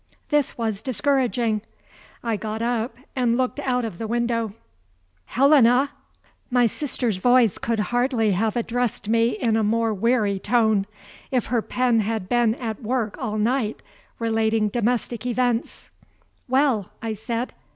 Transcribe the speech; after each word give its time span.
This 0.29 0.57
was 0.57 0.81
discouraging. 0.81 1.61
I 2.23 2.35
got 2.35 2.63
up, 2.63 2.95
and 3.15 3.37
looked 3.37 3.59
out 3.59 3.85
of 3.85 3.99
window. 3.99 4.53
"Helena!" 5.25 5.91
My 6.49 6.65
sister's 6.65 7.17
voice 7.17 7.59
could 7.59 7.77
hardly 7.77 8.31
have 8.31 8.55
addressed 8.55 9.07
me 9.07 9.29
in 9.37 9.55
a 9.55 9.61
more 9.63 9.93
weary 9.93 10.39
tone, 10.39 10.87
if 11.29 11.45
her 11.53 11.61
pen 11.61 11.99
had 11.99 12.27
been 12.27 12.55
at 12.55 12.81
work 12.81 13.15
all 13.19 13.37
night, 13.37 13.83
relating 14.17 14.69
domestic 14.69 15.23
events. 15.27 15.91
"Well!" 16.47 16.89
I 17.03 17.13
said. 17.13 17.53